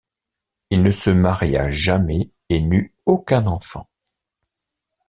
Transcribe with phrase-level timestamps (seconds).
[0.71, 3.87] Il ne se maria jamais et n'eut aucun enfant.